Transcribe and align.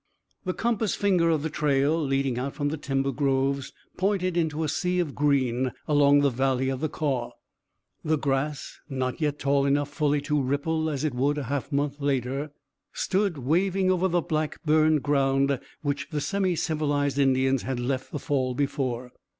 The 0.45 0.55
compass 0.55 0.95
finger 0.95 1.29
of 1.29 1.43
the 1.43 1.49
trail, 1.51 2.03
leading 2.03 2.39
out 2.39 2.55
from 2.55 2.69
the 2.69 2.77
timber 2.77 3.11
groves, 3.11 3.71
pointed 3.97 4.35
into 4.35 4.63
a 4.63 4.67
sea 4.67 4.97
of 4.99 5.13
green 5.13 5.73
along 5.87 6.21
the 6.21 6.31
valley 6.31 6.69
of 6.69 6.79
the 6.79 6.89
Kaw. 6.89 7.29
The 8.03 8.17
grass, 8.17 8.79
not 8.89 9.21
yet 9.21 9.37
tall 9.37 9.63
enough 9.67 9.89
fully 9.89 10.19
to 10.21 10.41
ripple 10.41 10.89
as 10.89 11.03
it 11.03 11.13
would 11.13 11.37
a 11.37 11.43
half 11.43 11.71
month 11.71 12.01
later, 12.01 12.49
stood 12.91 13.37
waving 13.37 13.91
over 13.91 14.07
the 14.07 14.21
black 14.21 14.57
burned 14.63 15.03
ground 15.03 15.59
which 15.83 16.09
the 16.09 16.19
semicivilized 16.19 17.19
Indians 17.19 17.61
had 17.61 17.79
left 17.79 18.11
the 18.11 18.17
fall 18.17 18.55
before. 18.55 19.11